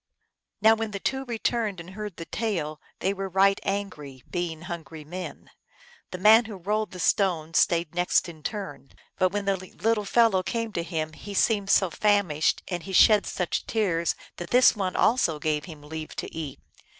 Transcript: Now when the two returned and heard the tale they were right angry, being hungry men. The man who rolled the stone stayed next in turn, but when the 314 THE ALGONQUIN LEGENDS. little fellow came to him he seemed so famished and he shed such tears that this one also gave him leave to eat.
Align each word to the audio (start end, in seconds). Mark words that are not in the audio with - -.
Now 0.63 0.73
when 0.73 0.89
the 0.89 0.99
two 0.99 1.25
returned 1.25 1.79
and 1.79 1.91
heard 1.91 2.15
the 2.17 2.25
tale 2.25 2.81
they 3.01 3.13
were 3.13 3.29
right 3.29 3.59
angry, 3.61 4.23
being 4.27 4.61
hungry 4.61 5.03
men. 5.03 5.51
The 6.09 6.17
man 6.17 6.45
who 6.45 6.55
rolled 6.55 6.89
the 6.89 6.99
stone 6.99 7.53
stayed 7.53 7.93
next 7.93 8.27
in 8.27 8.41
turn, 8.41 8.93
but 9.19 9.29
when 9.29 9.45
the 9.45 9.55
314 9.55 9.61
THE 9.61 9.77
ALGONQUIN 9.77 9.83
LEGENDS. 9.83 9.85
little 9.85 10.05
fellow 10.05 10.41
came 10.41 10.73
to 10.73 10.89
him 10.89 11.13
he 11.23 11.35
seemed 11.35 11.69
so 11.69 11.91
famished 11.91 12.63
and 12.67 12.81
he 12.81 12.93
shed 12.93 13.27
such 13.27 13.67
tears 13.67 14.15
that 14.37 14.49
this 14.49 14.75
one 14.75 14.95
also 14.95 15.37
gave 15.37 15.65
him 15.65 15.83
leave 15.83 16.15
to 16.15 16.35
eat. 16.35 16.59